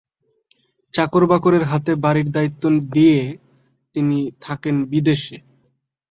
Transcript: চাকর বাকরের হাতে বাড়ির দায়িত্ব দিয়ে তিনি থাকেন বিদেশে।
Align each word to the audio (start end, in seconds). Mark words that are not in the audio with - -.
চাকর 0.93 1.23
বাকরের 1.25 1.63
হাতে 1.63 1.91
বাড়ির 1.95 2.27
দায়িত্ব 2.31 2.63
দিয়ে 2.93 3.19
তিনি 3.95 4.17
থাকেন 4.41 4.75
বিদেশে। 4.91 5.37